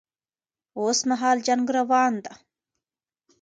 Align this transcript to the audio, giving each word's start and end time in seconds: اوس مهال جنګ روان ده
اوس 0.79 0.99
مهال 1.09 1.37
جنګ 1.47 1.65
روان 1.77 2.13
ده 2.23 2.33